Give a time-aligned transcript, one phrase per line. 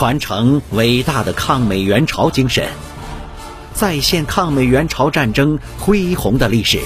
[0.00, 2.66] 传承伟大的抗美援朝精神，
[3.74, 6.80] 再现抗美援朝战争恢宏的历史。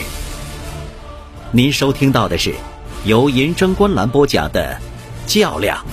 [1.52, 2.52] 您收听到的是
[3.04, 4.80] 由银征观澜播讲的
[5.32, 5.86] 《较量：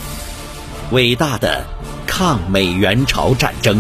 [0.92, 1.64] 伟大的
[2.08, 3.78] 抗美援朝战争》。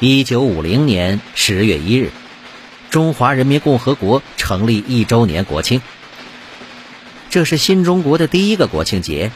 [0.00, 2.10] 一九五零年十月一日。
[2.90, 5.80] 中华人民共和国成立一周年国庆，
[7.30, 9.30] 这是新中国的第一个国庆节，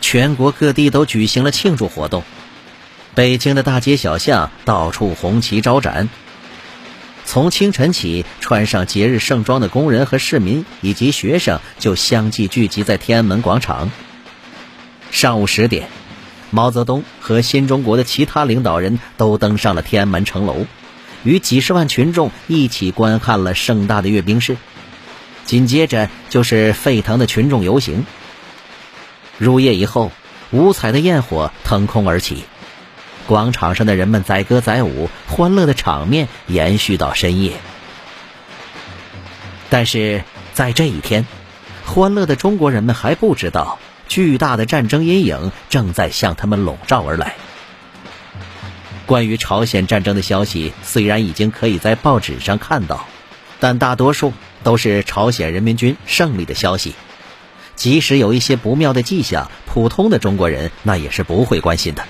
[0.00, 2.22] 全国各地都举行了庆祝活动。
[3.14, 6.08] 北京的大街小巷到处红旗招展。
[7.26, 13.90] 从清晨起，穿上节日盛装的工人和市民以及学生就相继聚集在天安门广场。
[15.10, 15.90] 上午十点，
[16.50, 20.64] 毛泽东和新中国的其他领导人都登上了天安门城楼。
[21.24, 24.56] 与几十万群众一起观看了盛大的阅兵式，
[25.44, 28.06] 紧接着就是沸腾的群众游行。
[29.38, 30.12] 入夜以后，
[30.52, 32.44] 五彩的焰火腾空而起，
[33.26, 37.54] 广场上的人们载歌载舞，欢乐的场面延续到深夜。
[39.70, 41.26] 但是在这一天，
[41.84, 47.34] 欢乐的中国人们还不知道，巨大的战争阴影正在向他们笼罩而来。
[49.06, 53.06] 关于朝鲜战争的消息虽然已经可以在报纸上看到，
[53.60, 56.94] 但大多数都是朝鲜人民军胜利的消息。
[57.76, 62.04] 即使有一些不妙的迹象，普通的中国人那也是不会关心的。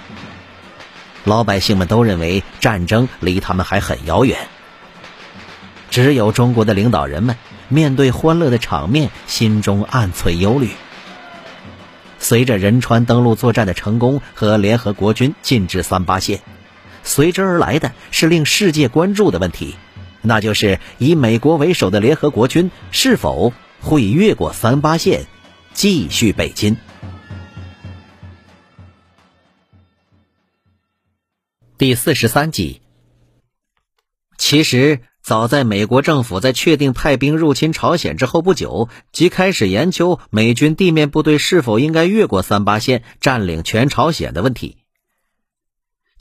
[1.25, 4.39] 老百姓们都认为战争离他们还很遥远。
[5.91, 7.37] 只有中国的领导人们
[7.69, 10.69] 面对欢乐的场面，心中暗存忧虑。
[12.19, 16.41] 随着仁川登陆作战的成功和联合国军进至三八线。
[17.05, 19.77] 随之而来的是令世界关注的问题，
[20.23, 25.27] 那就是以美国为首的联合国军是否会越过三八线，
[25.73, 26.77] 继续北进。
[31.77, 32.81] 第四十三集。
[34.39, 44.84] 其实，早在美国政府在确定派兵入侵朝鲜之后不久，即开始研究美军地面部队是否应该越过三八线，占领全朝鲜的问题。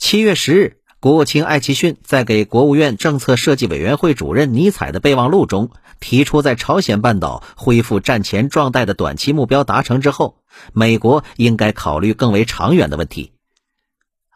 [0.06, 10.42] 七月十日，国务卿艾奇逊在给国务院政策设计委员会主任尼采的备忘录中提出，在朝鲜半岛恢复战前状态的短期目标达成之后，
[10.74, 13.32] 美国应该考虑更为长远的问题。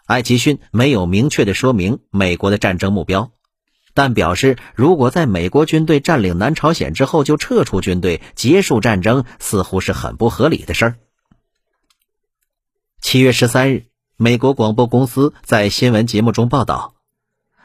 [0.06, 3.30] 艾奇逊没有明确的说明美国的战争目标，
[3.92, 10.96] 但表示，如果在美国军队占领南朝鲜之后就撤出军队结束战争，似乎是很不合理的事儿。
[13.02, 13.87] 七月十三日。
[14.20, 16.96] 美国广播公司在新闻节目中报道，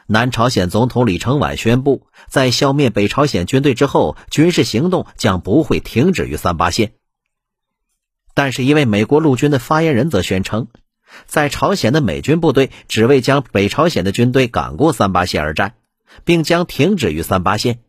[0.06, 6.92] 南朝鲜总统李承晚宣布，在消灭北朝鲜军队之后，军事行动将不会停止于三八线。
[8.34, 10.68] 但是，一位美国陆军的发言人则宣称，
[11.26, 15.74] 在朝鲜的美军部队只为将北朝鲜的军队赶过三八线而战，
[16.24, 17.80] 并将停止于三八线。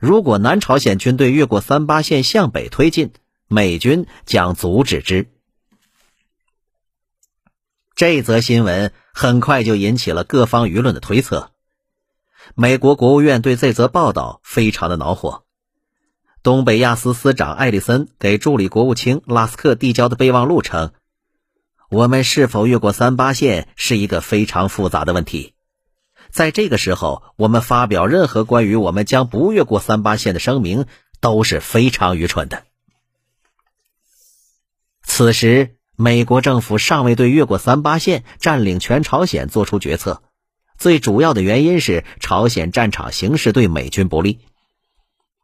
[0.00, 3.12] 如果南朝鲜军队越过三八线向北推进，
[3.48, 5.30] 美军将阻止之。
[7.96, 11.50] 这则新闻很快就引起了各方舆论的推测。
[12.54, 15.44] 美国国务院对这则报道非常的恼火。
[16.42, 20.92] 东北亚司司长艾利森给助理国务卿拉斯克递交的备忘录称
[21.88, 25.54] ：“我们是否越过三八线是一个非常复杂的问题。
[26.28, 30.84] 在这个时候，我们发表任何关于我们将不越过三八线的声明
[31.20, 32.64] 都是非常愚蠢的。”
[35.02, 35.72] 此时。
[35.98, 40.22] 美国政府尚未对越过三八线、占领全朝鲜做出决策，
[40.76, 44.40] 最主要的原因是朝鲜战场形势对美军不利，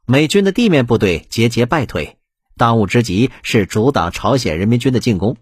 [0.07, 2.19] 美军的地面部队节节败退，
[2.59, 5.39] 当务之急是阻挡朝鲜人民军的进攻，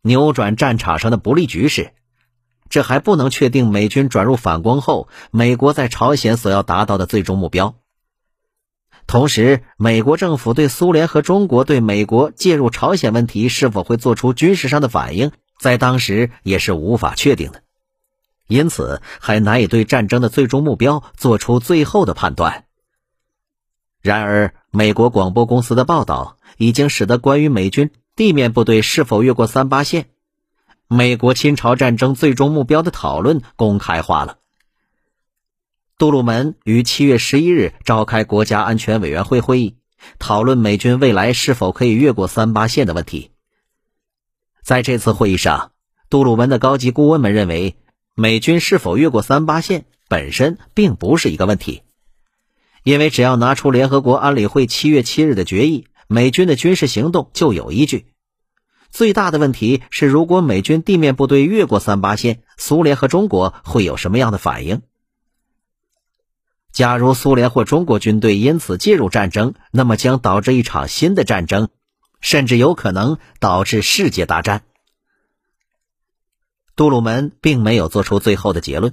[0.00, 1.92] 扭转战场上的不利局势。
[2.70, 7.76] 这还不能确定美军转入反攻后，美国在朝鲜所要达到的最终目标。
[9.06, 15.30] 同时，美国政府对苏联和中国对美国介入朝鲜问题是否会做出军事上的反应，
[15.60, 17.62] 在当时也是无法确定的，
[18.48, 22.64] 因此还难以对战争的最终目标做出最后的判断。
[24.02, 30.06] 然而，美国广播公司的报道已经使得关于美军地面部队是否越过三八线、
[30.88, 34.38] 美国侵朝战争最终目标的讨论公开化了。
[35.98, 39.76] 杜鲁门于七月十一日召开国家安全委员会会议，
[40.18, 43.30] 讨论美军未来是否可以越过三八线的问题。
[44.62, 45.72] 在这次会议上，
[46.10, 47.76] 杜鲁门的高级顾问们认为，
[48.14, 51.80] 美军是否越过三八线本身并不是一个问题，
[52.84, 58.04] 因为只要拿出联合国安理会七月七日的决议，美军的军事行动就有依据。
[58.90, 64.82] 最大的问题是，如果美军地面部队越过三八线，苏联和中国会有什么样的反应？
[66.76, 71.70] 假如苏联或中国军队因此介入战争，那么将导致一场新的战争，
[72.20, 74.62] 甚至有可能导致世界大战。
[76.76, 78.92] 杜鲁门并没有做出最后的结论。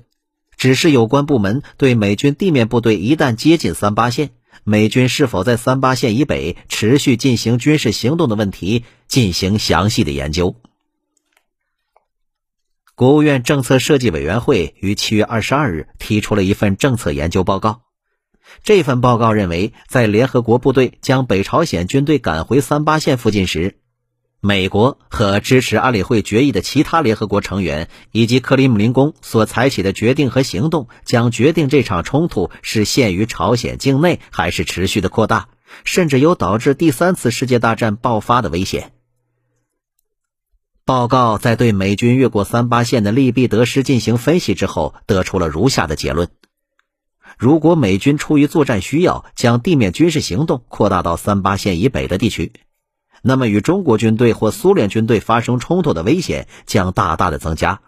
[0.56, 4.30] 只是有关部门对美军地面部队一旦接近三八线，
[4.64, 10.56] 美军是否在三八线以北持续进行军事行动的问题进行详细的研究。
[13.04, 17.82] 国务院政策设计委员会于七月二十二日提出了一份政策研究报告。
[18.64, 23.76] 这份报告认为，在联合国部队将北朝鲜军队赶回三八线附近时，
[24.40, 35.50] 美国和支持安理会决议的其他联合国成员，以及克里姆林宫所采取的决定和行动，将决定这场冲突是限于朝鲜境内，还是持续的扩大，
[35.84, 38.93] 甚至有导致第三次世界大战爆发的危险。
[40.86, 46.28] 报告在对美军越过三八线的利弊得失进行分析之后，得出了如下的结论：
[47.38, 52.52] 如果美军出于作战需要，将地面军事行动扩大到三八线以北的地区。
[53.22, 57.80] 那么，与中国军队或苏联军队发生冲突的危险将大大的增加，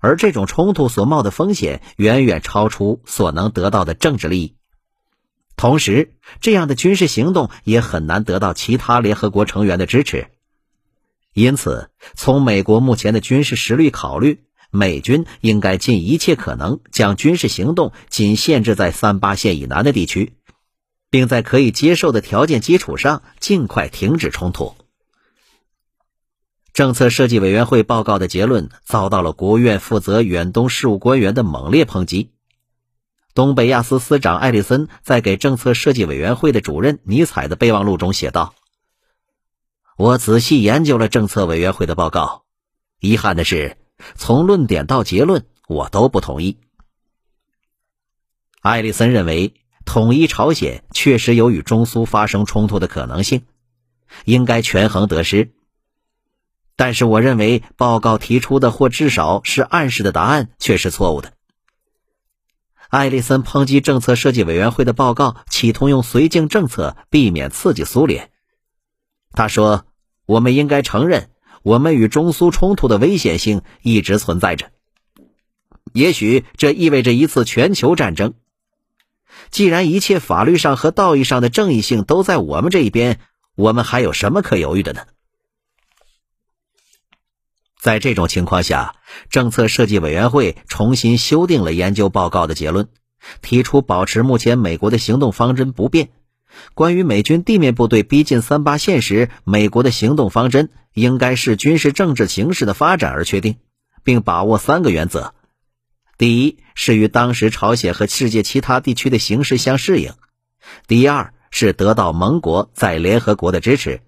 [0.00, 4.56] 而这种冲突所冒的风险远远超出所能得到的政治利益。
[5.54, 10.31] 同时，这样的军事行动也很难得到其他联合国成员的支持。
[11.34, 20.34] 因此，从美国目前的军事实力考虑，美军应该尽一切可能将军事行动仅限制在三八线以南的地区。
[21.12, 24.74] 并在可以接受的条件基础上尽快停止冲突。
[26.72, 32.30] 政策设计委员会报告的结论遭到了国务院负责远东事务官员的猛烈抨击。
[33.34, 38.54] 东北亚司司长艾利森在给政策设计委员会的主任尼采的备忘录中写道
[39.96, 42.44] ：“我仔细研究了政策委员会的报告，
[43.00, 43.76] 遗憾的是，
[44.14, 46.58] 从论点到结论我都不同意。”
[48.60, 49.54] 艾利森认为。
[49.84, 53.42] 统一朝鲜确实有与中苏发生冲突的可能性，
[54.24, 55.50] 应该权衡得失。
[56.76, 61.32] 但是，我认为报告提出的或至少是暗示的答案却是错误的。
[62.90, 68.30] 艾利森抨击政策设计委员会的报告，企图用绥靖政策避免刺激苏联。
[69.32, 69.86] 他说
[70.26, 71.30] ：“我们应该承认，
[71.62, 74.70] 我们与中苏冲突的危险性一直存在着。
[75.92, 78.34] 也许这意味着一次全球战争。”
[79.50, 83.18] 既然一切法律上和道义上的正义性都在我们这一边，
[83.54, 85.02] 我们还有什么可犹豫的呢？
[87.80, 88.94] 在这种情况下，
[89.30, 92.88] 政策设计委员会重新修订了研究报告的结论，
[93.40, 96.10] 提出保持目前美国的行动方针不变。
[96.74, 103.56] 关于美军地面部队逼近三八线时，美国的行动方针应该是军事政治形势的发展而确定，
[104.02, 105.34] 并把握三个原则。
[106.18, 110.12] 第一是与当时朝鲜和世界其他地区的形势相适应；
[110.86, 114.00] 第二是得到盟国在联合国的支持；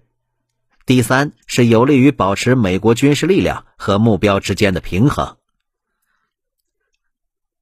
[0.85, 5.37] 第三是有利于保持美国军事力量和目标之间的平衡。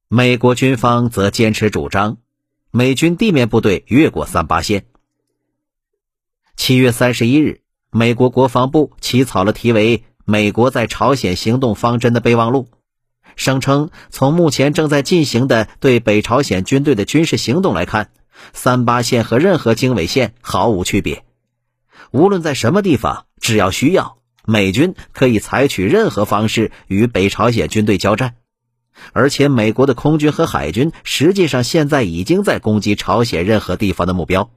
[0.07, 2.17] 美国军方则坚持主张，
[2.75, 4.85] 美军地面部队越过三八线。
[6.55, 7.61] 七月三十一日，
[7.91, 12.67] 美国国防部起草了题为《美国在朝鲜行动方针》的备忘录。
[13.35, 18.09] 声称，从目前正在进行的对北朝鲜军队的军事行动来看，
[18.53, 21.25] 三八线和任何经纬线毫无区别。
[22.09, 28.33] 无论在什么地方，只要需要，美军可以采取任何方式与北朝鲜军队交战。
[29.11, 34.49] 而且，美国的空军和海军实际上现在已经在攻击朝鲜任何地方的目标。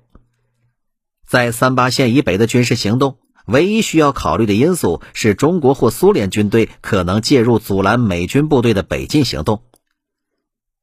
[1.27, 3.19] 在三八线以北的军事行动。
[3.47, 9.63] 唯一需要考虑的因素是中国或苏联军队可能介入阻拦美军部队的北进行动，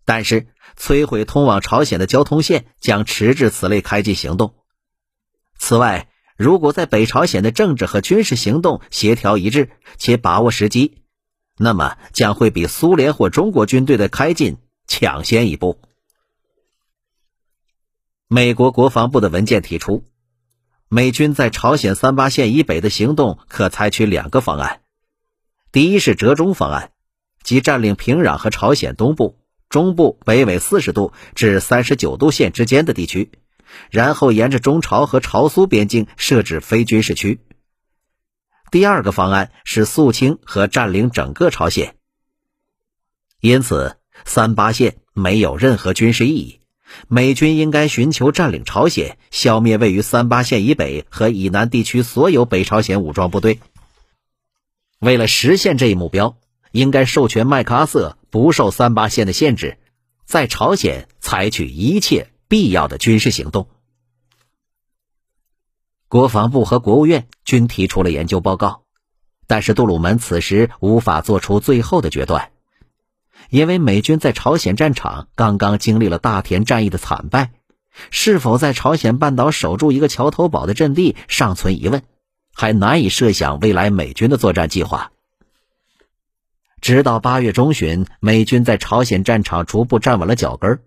[0.05, 0.47] 但是
[0.79, 4.53] 摧毁通往朝鲜的交通线将迟滞此类开进行动。
[5.57, 11.02] 此外，如果在北朝鲜的政治和军事行动协调一致且把握时机，
[11.57, 14.57] 那么将会比苏联或中国军队的开进
[14.87, 15.79] 抢先一步。
[18.27, 20.03] 美国国防部的文件提出。
[20.89, 24.81] 美军在朝鲜三八线以北的行动可采取两个方案：
[25.71, 26.91] 第一是折中方案，
[27.41, 33.31] 即占领平壤和朝鲜东部、中部北纬四十度至三十九度线之间的地区，
[33.89, 37.39] 然后沿着中朝和朝苏边境设置非军事区；
[38.73, 41.95] 第二个方案是肃清和占领整个朝鲜。
[43.39, 46.59] 因此，三八线没有任何军事意义，
[47.07, 53.59] 美军应该寻求占领朝鲜，消灭位于三八线以北和以南地区所有北朝鲜武装部队。
[54.97, 56.35] 为了实现这一目标，
[56.71, 59.77] 应该授权麦克阿瑟不受三八线的限制，
[60.25, 63.67] 在朝鲜采取一切必要的军事行动。
[66.13, 68.83] 国防部和国务院均提出了研究报告，
[69.47, 72.51] 但是杜鲁门此时无法做出最后的决断。
[73.49, 77.53] 因为美军在朝鲜战场刚刚经历了大田战役的惨败，
[78.11, 82.03] 是否在朝鲜半岛守住一个桥头堡的阵地尚存疑问，
[82.53, 85.13] 还难以设想未来美军的作战计划。
[86.79, 90.79] 直到八月中旬，美军在朝鲜战场逐步站稳了脚跟，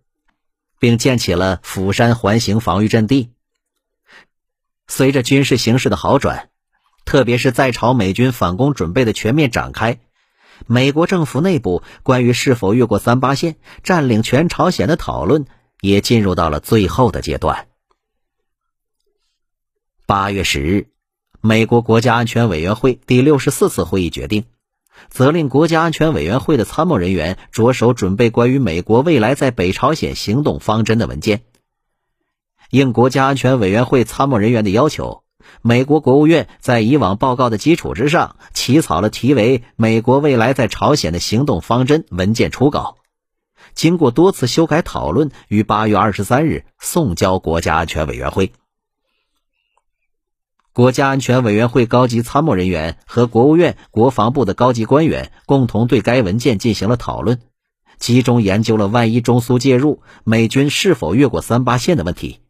[0.78, 3.30] 并建起了釜山环形防御阵地。
[4.88, 6.48] 随着军事形势的好转，
[7.04, 9.98] 特别是在朝美军反攻准备的全面展开。
[10.66, 15.44] 美国政府内部关于是否越过三八线占领全朝鲜的讨论
[15.80, 17.68] 也进入到了最后的阶段。
[20.06, 20.86] 八月十日，
[21.40, 24.44] 美国国家安全委员会第六十四次会议决定，
[25.08, 31.42] 责令国家安全委员会的参谋人员着手准备关于美国未来在北朝鲜行动方针的文件。
[32.70, 35.22] 应国家安全委员会参谋人员的要求。
[35.62, 42.96] 美国国务院在以往报告的基础之上，起草了题为《美国未来在朝鲜的行动方针》文件初稿，
[43.74, 48.52] 经过多次修改讨论，于八月二十三日送交国家安全委员会。
[50.72, 57.40] 国家安全委员会高级参谋人员和国务院、国防部的高级官员共同对该文件进行了讨论，
[57.98, 62.40] 集中研究了万一中苏介入，美军是否越过三八线的问题。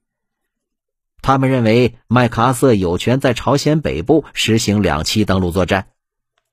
[1.26, 5.88] 他们认为麦克阿瑟有权在朝鲜北部实行两栖登陆作战，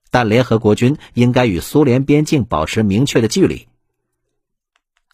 [0.10, 3.68] 但联合国军应该与苏联边境保持明确的距离。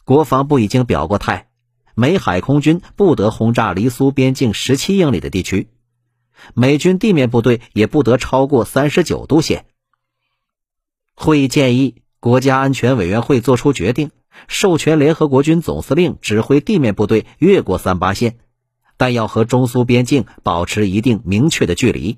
[0.06, 1.50] 国防部已经表过态，
[1.94, 5.68] 美海空军不得轰炸离苏边境十七英里的地区，
[6.54, 9.66] 美军地面部队也不得超过三十九度线。
[11.16, 14.12] 会议建议国家安全委员会作出决定，
[14.48, 18.38] 授权联合国军总司令指挥地面部队越过三八线。
[19.00, 22.18] 但要和中苏边境保持一定明确的距离。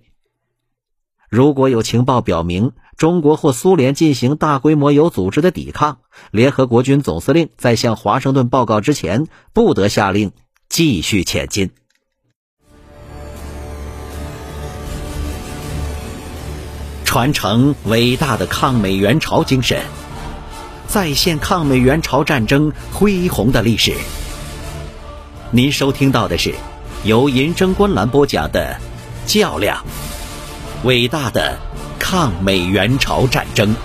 [1.30, 6.00] 如果有情报表明中国或苏联进行大规模有组织的抵抗，
[6.32, 10.32] 联合国军总司令在向华盛顿报告之前，不得下令
[10.70, 11.70] 继续前进。
[17.06, 19.84] 传承伟大的抗美援朝精神，
[20.88, 23.94] 再现抗美援朝战争恢宏的历史。
[25.52, 26.56] 您收听到的是。
[27.04, 28.76] 由银针观澜播讲的
[29.34, 29.76] 《较量》，
[30.88, 31.58] 伟大的
[31.98, 33.76] 抗美援朝战争。